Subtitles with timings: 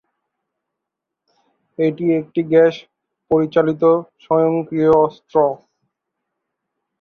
[1.79, 2.75] এটি একটি গ্যাস
[3.31, 3.83] পরিচালিত
[4.23, 5.35] স্বয়ংক্রিয় অস্ত্র।